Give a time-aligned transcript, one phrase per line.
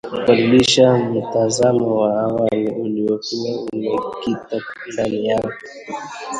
[0.13, 4.59] kubadilisha mtazamo wa awali uliokuwa umekita
[4.93, 5.53] ndani yako